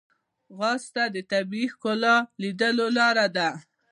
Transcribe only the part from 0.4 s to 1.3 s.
ځغاسته د